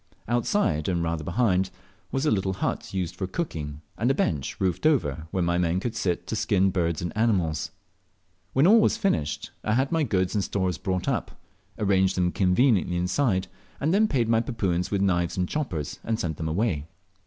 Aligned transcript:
Outside, 0.27 0.87
and 0.89 1.03
rather 1.03 1.23
behind, 1.23 1.69
was 2.11 2.25
a 2.25 2.31
little 2.31 2.53
hut, 2.53 2.91
used 2.91 3.15
for 3.15 3.27
cooking, 3.27 3.81
and 3.99 4.09
a 4.09 4.15
bench, 4.15 4.59
roofed 4.59 4.87
over, 4.87 5.27
where 5.29 5.43
my 5.43 5.59
men 5.59 5.79
could 5.79 5.95
sit 5.95 6.25
to 6.25 6.35
skin 6.35 6.71
birds 6.71 7.03
and 7.03 7.15
animals. 7.15 7.69
When 8.53 8.65
all 8.65 8.79
was 8.81 8.97
finished, 8.97 9.51
I 9.63 9.75
had 9.75 9.91
my 9.91 10.01
goods 10.01 10.33
and 10.33 10.43
stores 10.43 10.79
brought 10.79 11.07
up, 11.07 11.39
arranged 11.77 12.17
them 12.17 12.31
conveniently 12.31 12.97
inside, 12.97 13.47
and 13.79 13.93
then 13.93 14.07
paid 14.07 14.27
my 14.27 14.41
Papuans 14.41 14.89
with 14.89 15.03
knives 15.03 15.37
and 15.37 15.47
choppers, 15.47 15.99
and 16.03 16.19
sent 16.19 16.37
them 16.37 16.49
away. 16.49 16.87